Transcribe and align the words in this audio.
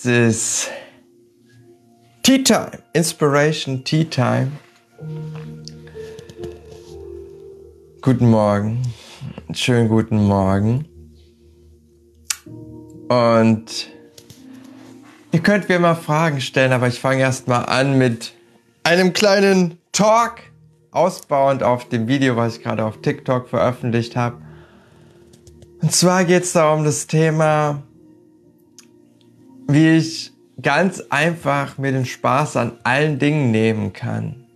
Es 0.00 0.06
ist 0.06 0.70
Tea 2.22 2.44
Time, 2.44 2.70
Inspiration 2.92 3.82
Tea 3.82 4.04
Time. 4.04 4.52
Guten 8.00 8.30
Morgen, 8.30 8.80
schönen 9.52 9.88
guten 9.88 10.24
Morgen. 10.24 10.84
Und 13.08 13.88
ihr 15.32 15.40
könnt 15.40 15.68
mir 15.68 15.80
mal 15.80 15.96
Fragen 15.96 16.40
stellen, 16.40 16.72
aber 16.72 16.86
ich 16.86 17.00
fange 17.00 17.22
erst 17.22 17.48
mal 17.48 17.62
an 17.62 17.98
mit 17.98 18.34
einem 18.84 19.12
kleinen 19.12 19.78
Talk, 19.90 20.42
ausbauend 20.92 21.64
auf 21.64 21.88
dem 21.88 22.06
Video, 22.06 22.36
was 22.36 22.58
ich 22.58 22.62
gerade 22.62 22.84
auf 22.84 23.00
TikTok 23.00 23.48
veröffentlicht 23.48 24.14
habe. 24.14 24.40
Und 25.82 25.90
zwar 25.90 26.24
geht 26.24 26.44
es 26.44 26.52
da 26.52 26.72
um 26.72 26.84
das 26.84 27.08
Thema 27.08 27.82
wie 29.68 29.96
ich 29.96 30.32
ganz 30.60 31.04
einfach 31.10 31.78
mir 31.78 31.92
den 31.92 32.06
Spaß 32.06 32.56
an 32.56 32.78
allen 32.82 33.18
Dingen 33.18 33.50
nehmen 33.50 33.92
kann. 33.92 34.46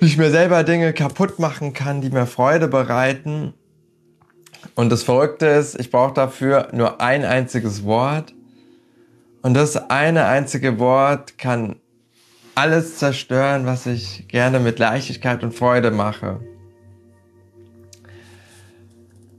Wie 0.00 0.06
ich 0.06 0.16
mir 0.16 0.30
selber 0.30 0.64
Dinge 0.64 0.94
kaputt 0.94 1.38
machen 1.38 1.74
kann, 1.74 2.00
die 2.00 2.08
mir 2.08 2.26
Freude 2.26 2.66
bereiten. 2.66 3.52
Und 4.74 4.90
das 4.90 5.02
Verrückte 5.02 5.46
ist, 5.46 5.78
ich 5.78 5.90
brauche 5.90 6.14
dafür 6.14 6.68
nur 6.72 7.00
ein 7.02 7.24
einziges 7.24 7.84
Wort. 7.84 8.34
Und 9.42 9.54
das 9.54 9.76
eine 9.76 10.24
einzige 10.24 10.78
Wort 10.78 11.38
kann 11.38 11.76
alles 12.54 12.96
zerstören, 12.96 13.66
was 13.66 13.86
ich 13.86 14.26
gerne 14.28 14.58
mit 14.58 14.78
Leichtigkeit 14.78 15.42
und 15.42 15.54
Freude 15.54 15.90
mache. 15.90 16.40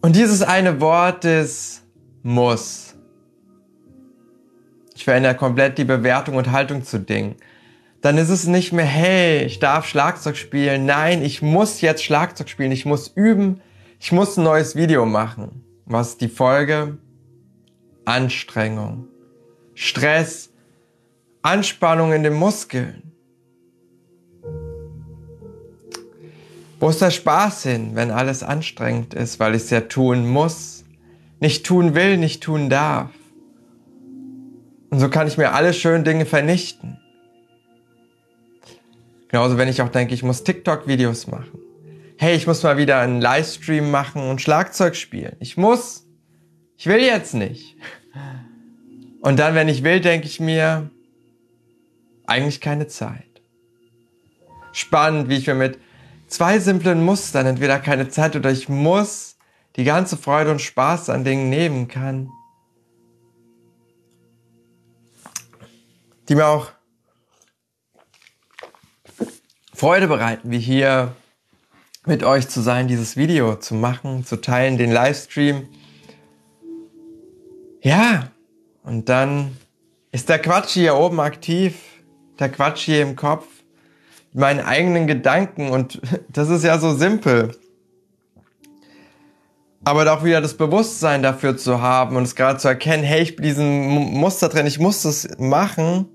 Und 0.00 0.16
dieses 0.16 0.42
eine 0.42 0.80
Wort 0.80 1.24
ist 1.24 1.82
muss. 2.22 2.95
Ich 4.96 5.04
verändere 5.04 5.34
komplett 5.34 5.76
die 5.76 5.84
Bewertung 5.84 6.36
und 6.36 6.52
Haltung 6.52 6.82
zu 6.82 6.98
Dingen. 6.98 7.36
Dann 8.00 8.16
ist 8.16 8.30
es 8.30 8.46
nicht 8.46 8.72
mehr, 8.72 8.86
hey, 8.86 9.44
ich 9.44 9.58
darf 9.58 9.86
Schlagzeug 9.86 10.38
spielen. 10.38 10.86
Nein, 10.86 11.22
ich 11.22 11.42
muss 11.42 11.82
jetzt 11.82 12.02
Schlagzeug 12.02 12.48
spielen. 12.48 12.72
Ich 12.72 12.86
muss 12.86 13.08
üben. 13.14 13.60
Ich 14.00 14.10
muss 14.10 14.38
ein 14.38 14.44
neues 14.44 14.74
Video 14.74 15.04
machen. 15.04 15.62
Was 15.84 16.10
ist 16.10 16.22
die 16.22 16.28
Folge? 16.28 16.96
Anstrengung. 18.06 19.06
Stress. 19.74 20.50
Anspannung 21.42 22.14
in 22.14 22.22
den 22.22 22.34
Muskeln. 22.34 23.12
Wo 26.80 26.88
ist 26.88 27.02
der 27.02 27.10
Spaß 27.10 27.64
hin, 27.64 27.90
wenn 27.94 28.10
alles 28.10 28.42
anstrengend 28.42 29.12
ist, 29.12 29.40
weil 29.40 29.54
ich 29.54 29.64
es 29.64 29.70
ja 29.70 29.82
tun 29.82 30.26
muss? 30.26 30.84
Nicht 31.38 31.66
tun 31.66 31.94
will, 31.94 32.16
nicht 32.16 32.42
tun 32.42 32.70
darf. 32.70 33.10
Und 34.90 35.00
so 35.00 35.08
kann 35.08 35.26
ich 35.26 35.36
mir 35.36 35.52
alle 35.52 35.74
schönen 35.74 36.04
Dinge 36.04 36.26
vernichten. 36.26 36.98
Genauso, 39.28 39.58
wenn 39.58 39.68
ich 39.68 39.82
auch 39.82 39.88
denke, 39.88 40.14
ich 40.14 40.22
muss 40.22 40.44
TikTok-Videos 40.44 41.26
machen. 41.26 41.58
Hey, 42.16 42.36
ich 42.36 42.46
muss 42.46 42.62
mal 42.62 42.78
wieder 42.78 43.00
einen 43.00 43.20
Livestream 43.20 43.90
machen 43.90 44.28
und 44.28 44.40
Schlagzeug 44.40 44.96
spielen. 44.96 45.36
Ich 45.40 45.56
muss. 45.56 46.06
Ich 46.78 46.86
will 46.86 47.00
jetzt 47.00 47.34
nicht. 47.34 47.76
Und 49.20 49.38
dann, 49.38 49.54
wenn 49.54 49.68
ich 49.68 49.82
will, 49.82 50.00
denke 50.00 50.26
ich 50.26 50.40
mir, 50.40 50.90
eigentlich 52.26 52.60
keine 52.60 52.86
Zeit. 52.86 53.42
Spannend, 54.72 55.28
wie 55.28 55.36
ich 55.36 55.46
mir 55.46 55.54
mit 55.54 55.78
zwei 56.28 56.58
simplen 56.58 57.04
Mustern 57.04 57.46
entweder 57.46 57.78
keine 57.78 58.08
Zeit 58.08 58.36
oder 58.36 58.50
ich 58.50 58.68
muss 58.68 59.36
die 59.76 59.84
ganze 59.84 60.16
Freude 60.16 60.50
und 60.50 60.60
Spaß 60.60 61.10
an 61.10 61.24
Dingen 61.24 61.50
nehmen 61.50 61.88
kann. 61.88 62.30
Die 66.28 66.34
mir 66.34 66.46
auch? 66.46 66.70
Freude 69.74 70.08
bereiten, 70.08 70.50
wie 70.50 70.58
hier 70.58 71.14
mit 72.06 72.22
euch 72.22 72.48
zu 72.48 72.62
sein, 72.62 72.88
dieses 72.88 73.16
Video 73.16 73.56
zu 73.56 73.74
machen, 73.74 74.24
zu 74.24 74.40
teilen, 74.40 74.78
den 74.78 74.90
Livestream. 74.90 75.68
Ja, 77.82 78.30
und 78.84 79.08
dann 79.08 79.56
ist 80.12 80.28
der 80.28 80.38
Quatsch 80.38 80.70
hier 80.70 80.96
oben 80.96 81.20
aktiv, 81.20 81.74
der 82.38 82.48
Quatsch 82.48 82.84
hier 82.84 83.02
im 83.02 83.16
Kopf, 83.16 83.44
meinen 84.32 84.60
eigenen 84.60 85.06
Gedanken. 85.06 85.68
Und 85.68 86.00
das 86.28 86.48
ist 86.48 86.64
ja 86.64 86.78
so 86.78 86.94
simpel. 86.94 87.54
Aber 89.84 90.04
doch 90.04 90.24
wieder 90.24 90.40
das 90.40 90.56
Bewusstsein 90.56 91.22
dafür 91.22 91.56
zu 91.56 91.80
haben 91.80 92.16
und 92.16 92.24
es 92.24 92.34
gerade 92.34 92.58
zu 92.58 92.66
erkennen, 92.66 93.04
hey, 93.04 93.22
ich 93.22 93.36
bin 93.36 93.44
diesen 93.44 93.84
Muster 93.88 94.48
drin, 94.48 94.66
ich 94.66 94.78
muss 94.78 95.02
das 95.02 95.28
machen, 95.38 96.08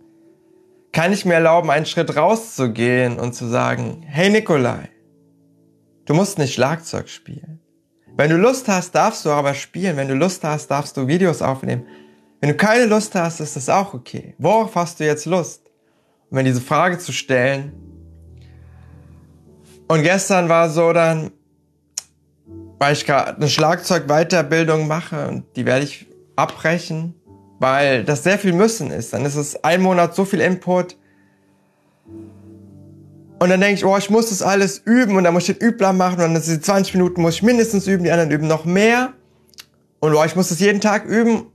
kann 0.92 1.14
ich 1.14 1.26
mir 1.26 1.36
erlauben, 1.36 1.70
einen 1.70 1.86
Schritt 1.86 2.16
rauszugehen 2.16 3.20
und 3.20 3.34
zu 3.34 3.48
sagen, 3.48 4.04
hey 4.06 4.30
Nikolai, 4.30 4.90
du 6.06 6.14
musst 6.14 6.38
nicht 6.38 6.54
Schlagzeug 6.54 7.08
spielen. 7.10 7.60
Wenn 8.18 8.30
du 8.30 8.38
Lust 8.38 8.68
hast, 8.68 8.94
darfst 8.94 9.26
du 9.26 9.30
aber 9.30 9.54
spielen. 9.54 9.96
Wenn 9.96 10.10
du 10.10 10.16
Lust 10.16 10.44
hast, 10.44 10.68
darfst 10.68 10.98
du 10.98 11.08
Videos 11.08 11.42
aufnehmen. 11.42 11.86
Wenn 12.42 12.50
du 12.50 12.56
keine 12.56 12.86
Lust 12.86 13.16
hast, 13.16 13.40
ist 13.40 13.56
das 13.56 13.70
auch 13.70 13.94
okay. 13.94 14.36
Worauf 14.38 14.76
hast 14.76 15.00
du 15.00 15.06
jetzt 15.06 15.26
Lust? 15.26 15.72
Und 16.30 16.38
wenn 16.38 16.46
diese 16.46 16.62
Frage 16.62 16.98
zu 16.98 17.14
stellen. 17.14 17.72
Und 19.88 20.04
gestern 20.04 20.50
war 20.50 20.70
so 20.70 20.92
dann, 20.92 21.32
weil 22.80 22.94
ich 22.94 23.06
gerade 23.06 23.38
eine 23.38 23.48
Schlagzeug-Weiterbildung 23.48 24.88
mache 24.88 25.28
und 25.28 25.46
die 25.56 25.66
werde 25.66 25.86
ich 25.86 26.08
abbrechen, 26.36 27.16
weil 27.62 28.04
das 28.04 28.24
sehr 28.24 28.40
viel 28.40 28.54
Müssen 28.54 28.90
ist. 28.90 29.14
Dann 29.14 29.24
ist 29.24 29.36
es 29.36 29.64
ein 29.64 29.84
Monat 29.84 30.16
so 30.16 30.26
viel 30.26 30.42
Input. 30.42 30.98
Und 33.38 33.50
dann 33.50 33.62
denke 33.62 33.76
ich, 33.76 33.86
oh, 33.86 33.96
ich 33.98 34.10
muss 34.10 34.30
das 34.30 34.42
alles 34.42 34.80
üben 34.84 35.16
und 35.16 35.24
dann 35.24 35.34
muss 35.34 35.48
ich 35.48 35.58
den 35.58 35.68
Übler 35.68 35.94
machen 35.94 36.22
und 36.22 36.34
dann 36.34 36.42
sind 36.42 36.58
die 36.58 36.66
20 36.66 36.96
Minuten 36.96 37.22
muss 37.22 37.36
ich 37.36 37.44
mindestens 37.44 37.86
üben, 37.86 38.04
die 38.04 38.12
anderen 38.12 38.32
üben 38.32 38.48
noch 38.48 38.66
mehr. 38.66 39.14
Und 40.00 40.16
oh, 40.16 40.24
ich 40.24 40.36
muss 40.36 40.50
das 40.50 40.60
jeden 40.60 40.82
Tag 40.82 41.06
üben. 41.06 41.52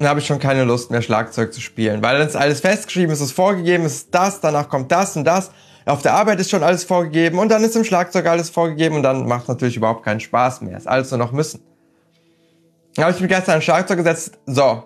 Dann 0.00 0.08
habe 0.08 0.18
ich 0.18 0.26
schon 0.26 0.40
keine 0.40 0.64
Lust 0.64 0.90
mehr, 0.90 1.02
Schlagzeug 1.02 1.52
zu 1.52 1.60
spielen, 1.60 2.02
weil 2.02 2.18
dann 2.18 2.26
ist 2.26 2.34
alles 2.34 2.60
festgeschrieben, 2.60 3.12
es 3.12 3.20
ist 3.20 3.32
vorgegeben, 3.32 3.84
es 3.84 3.94
ist 3.94 4.08
das, 4.12 4.40
danach 4.40 4.68
kommt 4.68 4.90
das 4.90 5.16
und 5.16 5.24
das. 5.24 5.52
Auf 5.86 6.02
der 6.02 6.14
Arbeit 6.14 6.40
ist 6.40 6.50
schon 6.50 6.64
alles 6.64 6.82
vorgegeben 6.82 7.38
und 7.38 7.48
dann 7.48 7.62
ist 7.62 7.76
im 7.76 7.84
Schlagzeug 7.84 8.26
alles 8.26 8.50
vorgegeben 8.50 8.96
und 8.96 9.04
dann 9.04 9.28
macht 9.28 9.42
es 9.42 9.48
natürlich 9.48 9.76
überhaupt 9.76 10.04
keinen 10.04 10.20
Spaß 10.20 10.62
mehr. 10.62 10.76
Ist 10.76 10.88
alles 10.88 11.12
nur 11.12 11.18
noch 11.18 11.30
müssen. 11.30 11.60
Dann 12.96 13.04
habe 13.04 13.14
ich 13.14 13.20
mich 13.20 13.30
gestern 13.30 13.52
ans 13.52 13.64
Schlagzeug 13.64 13.98
gesetzt. 13.98 14.38
So, 14.46 14.84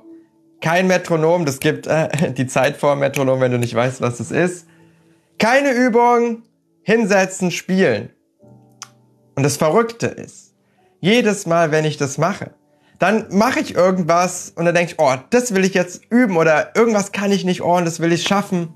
kein 0.61 0.87
Metronom, 0.87 1.45
das 1.45 1.61
gibt 1.61 1.87
äh, 1.87 2.33
die 2.33 2.47
Zeit 2.47 2.77
vor 2.77 2.97
Metronom, 2.97 3.41
wenn 3.41 3.53
du 3.53 3.59
nicht 3.59 3.75
weißt, 3.75 4.01
was 4.01 4.19
das 4.19 4.31
ist. 4.31 4.67
Keine 5.39 5.73
Übung, 5.73 6.43
hinsetzen, 6.83 7.51
spielen. 7.51 8.11
Und 9.35 9.43
das 9.43 9.57
Verrückte 9.57 10.07
ist, 10.07 10.55
jedes 11.01 11.47
Mal, 11.47 11.71
wenn 11.71 11.85
ich 11.85 11.99
das 11.99 12.17
mache, 12.17 12.53
dann 12.99 13.27
mache 13.31 13.61
ich 13.61 13.75
irgendwas 13.75 14.53
und 14.57 14.65
dann 14.65 14.75
denke 14.75 14.93
ich, 14.93 14.99
oh, 14.99 15.15
das 15.31 15.55
will 15.55 15.65
ich 15.65 15.75
jetzt 15.75 16.03
üben 16.11 16.37
oder 16.37 16.75
irgendwas 16.75 17.13
kann 17.13 17.31
ich 17.33 17.45
nicht, 17.45 17.63
oh, 17.63 17.77
und 17.77 17.85
das 17.85 18.01
will 18.01 18.13
ich 18.13 18.23
schaffen. 18.23 18.73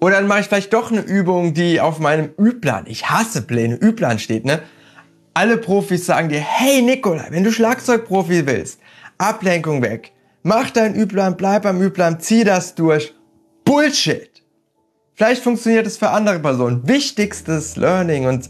Oder 0.00 0.16
dann 0.16 0.28
mache 0.28 0.40
ich 0.40 0.46
vielleicht 0.46 0.72
doch 0.72 0.92
eine 0.92 1.00
Übung, 1.00 1.54
die 1.54 1.80
auf 1.80 1.98
meinem 1.98 2.30
Übplan, 2.36 2.84
ich 2.86 3.08
hasse 3.08 3.42
Pläne, 3.42 3.74
Übplan 3.74 4.18
steht, 4.18 4.44
ne? 4.44 4.60
Alle 5.32 5.56
Profis 5.56 6.06
sagen 6.06 6.28
dir, 6.28 6.38
hey 6.38 6.80
Nikolai, 6.82 7.26
wenn 7.30 7.42
du 7.42 7.50
Schlagzeugprofi 7.50 8.46
willst, 8.46 8.78
Ablenkung 9.18 9.82
weg, 9.82 10.12
mach 10.44 10.70
deinen 10.70 10.94
Übplan, 10.94 11.36
bleib 11.36 11.66
am 11.66 11.82
Übplan, 11.82 12.20
zieh 12.20 12.44
das 12.44 12.76
durch. 12.76 13.12
Bullshit! 13.64 14.30
Vielleicht 15.14 15.42
funktioniert 15.42 15.86
es 15.88 15.96
für 15.96 16.10
andere 16.10 16.38
Personen. 16.38 16.86
Wichtigstes 16.86 17.74
Learning 17.74 18.26
und 18.26 18.48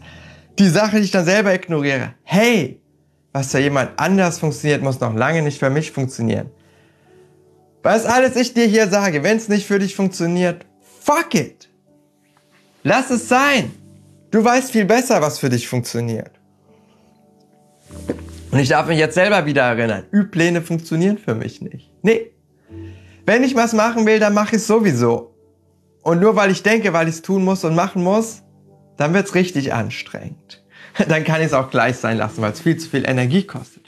die 0.59 0.69
Sache, 0.69 0.99
die 0.99 1.04
ich 1.04 1.10
dann 1.10 1.25
selber 1.25 1.54
ignoriere. 1.54 2.15
Hey, 2.22 2.83
was 3.33 3.50
für 3.50 3.59
jemand 3.60 3.99
anders 3.99 4.38
funktioniert, 4.38 4.83
muss 4.83 5.00
noch 5.00 5.15
lange 5.15 5.41
nicht 5.41 5.59
für 5.59 5.71
mich 5.71 5.91
funktionieren. 5.91 6.50
Was 7.83 8.04
alles 8.04 8.37
ich 8.37 8.53
dir 8.53 8.66
hier 8.66 8.89
sage, 8.89 9.22
wenn 9.22 9.39
es 9.39 9.48
nicht 9.48 9.66
für 9.66 9.78
dich 9.78 9.95
funktioniert, 9.95 10.66
Fuck 11.04 11.34
it. 11.34 11.68
Lass 12.83 13.10
es 13.10 13.28
sein. 13.28 13.71
Du 14.30 14.42
weißt 14.42 14.71
viel 14.71 14.86
besser, 14.86 15.21
was 15.21 15.39
für 15.39 15.51
dich 15.51 15.68
funktioniert. 15.68 16.30
Und 18.54 18.60
ich 18.60 18.68
darf 18.68 18.86
mich 18.86 19.01
jetzt 19.01 19.16
selber 19.16 19.47
wieder 19.47 19.62
erinnern, 19.62 20.04
Übpläne 20.12 20.62
funktionieren 20.62 21.18
für 21.18 21.34
mich 21.34 21.60
nicht. 21.60 21.91
Nee. 22.03 22.30
Wenn 23.27 23.42
ich 23.42 23.56
was 23.56 23.72
machen 23.72 24.06
will, 24.06 24.21
dann 24.21 24.33
mache 24.33 24.51
ich 24.51 24.62
es 24.62 24.68
sowieso. 24.68 25.34
Und 26.03 26.21
nur 26.21 26.36
weil 26.36 26.53
ich 26.53 26.62
denke, 26.62 26.92
weil 26.92 27.09
ich 27.09 27.16
es 27.16 27.22
tun 27.22 27.42
muss 27.42 27.65
und 27.65 27.74
machen 27.74 28.04
muss, 28.04 28.42
dann 28.97 29.12
wird 29.12 29.27
es 29.27 29.34
richtig 29.34 29.72
anstrengend. 29.72 30.62
Dann 31.09 31.24
kann 31.24 31.41
ich 31.41 31.48
es 31.48 31.53
auch 31.53 31.71
gleich 31.71 31.97
sein 31.97 32.18
lassen, 32.18 32.41
weil 32.42 32.53
es 32.53 32.60
viel 32.60 32.77
zu 32.77 32.89
viel 32.89 33.04
Energie 33.04 33.42
kostet. 33.42 33.84